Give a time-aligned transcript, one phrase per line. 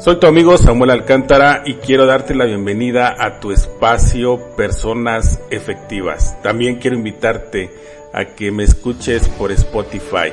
[0.00, 6.40] Soy tu amigo Samuel Alcántara y quiero darte la bienvenida a tu espacio Personas Efectivas.
[6.42, 7.70] También quiero invitarte
[8.12, 10.32] a que me escuches por Spotify.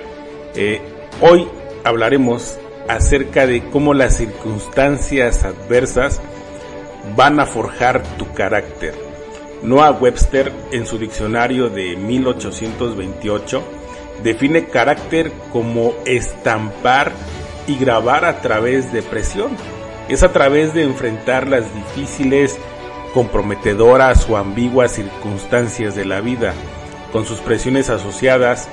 [0.55, 0.81] Eh,
[1.21, 1.47] hoy
[1.83, 2.57] hablaremos
[2.89, 6.19] acerca de cómo las circunstancias adversas
[7.15, 8.95] van a forjar tu carácter.
[9.61, 13.63] Noah Webster en su diccionario de 1828
[14.23, 17.11] define carácter como estampar
[17.67, 19.51] y grabar a través de presión.
[20.09, 22.57] Es a través de enfrentar las difíciles,
[23.13, 26.53] comprometedoras o ambiguas circunstancias de la vida,
[27.11, 28.67] con sus presiones asociadas,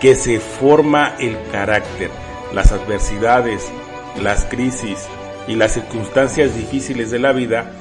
[0.00, 2.10] que se forma el carácter.
[2.52, 3.70] Las adversidades,
[4.22, 5.06] las crisis
[5.48, 7.72] y las circunstancias difíciles de la vida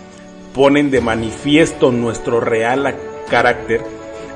[0.53, 2.95] ponen de manifiesto nuestro real
[3.29, 3.81] carácter,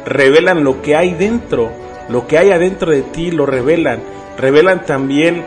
[0.06, 1.72] revelan lo que hay dentro,
[2.10, 4.02] lo que hay adentro de ti lo revelan,
[4.38, 5.46] revelan también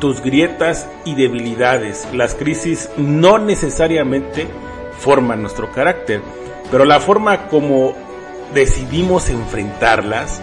[0.00, 2.06] tus grietas y debilidades.
[2.12, 4.46] Las crisis no necesariamente
[4.98, 6.22] forman nuestro carácter,
[6.70, 7.94] pero la forma como
[8.54, 10.40] decidimos enfrentarlas,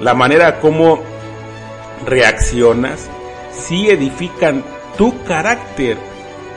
[0.00, 1.00] la manera como
[2.06, 3.08] reaccionas,
[3.52, 4.64] sí edifican
[4.96, 5.96] tu carácter,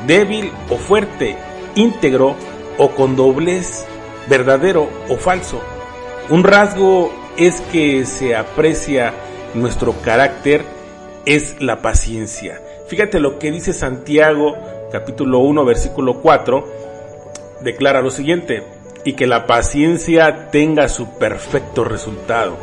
[0.08, 1.38] débil o fuerte,
[1.76, 2.36] íntegro
[2.78, 3.86] o con doblez,
[4.28, 5.62] verdadero o falso.
[6.30, 9.14] Un rasgo es que se aprecia
[9.54, 10.75] nuestro carácter
[11.26, 12.62] es la paciencia.
[12.88, 14.56] Fíjate lo que dice Santiago
[14.92, 16.66] capítulo 1 versículo 4,
[17.62, 18.64] declara lo siguiente,
[19.04, 22.58] y que la paciencia tenga su perfecto resultado,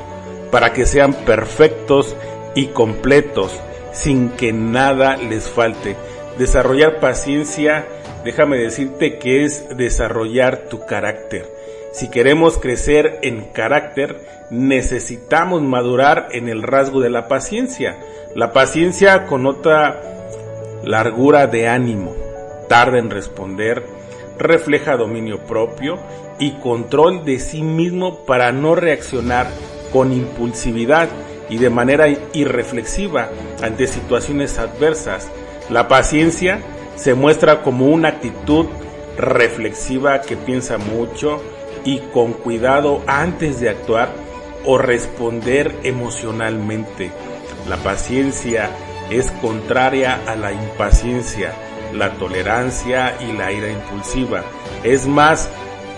[0.50, 2.16] para que sean perfectos
[2.54, 3.52] y completos,
[3.92, 5.96] sin que nada les falte.
[6.38, 7.86] Desarrollar paciencia,
[8.24, 11.61] déjame decirte que es desarrollar tu carácter.
[11.92, 17.98] Si queremos crecer en carácter, necesitamos madurar en el rasgo de la paciencia.
[18.34, 20.00] La paciencia connota
[20.84, 22.14] largura de ánimo,
[22.66, 23.84] tarda en responder,
[24.38, 25.98] refleja dominio propio
[26.38, 29.48] y control de sí mismo para no reaccionar
[29.92, 31.10] con impulsividad
[31.50, 33.28] y de manera irreflexiva
[33.62, 35.28] ante situaciones adversas.
[35.68, 36.60] La paciencia
[36.96, 38.64] se muestra como una actitud
[39.18, 41.42] reflexiva que piensa mucho
[41.84, 44.10] y con cuidado antes de actuar
[44.64, 47.10] o responder emocionalmente.
[47.68, 48.70] La paciencia
[49.10, 51.52] es contraria a la impaciencia,
[51.92, 54.42] la tolerancia y la ira impulsiva.
[54.82, 55.48] Es más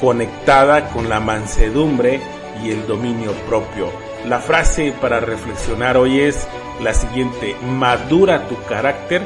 [0.00, 2.21] conectada con la mansedumbre
[2.62, 3.91] y el dominio propio.
[4.27, 6.47] La frase para reflexionar hoy es
[6.83, 9.22] la siguiente, madura tu carácter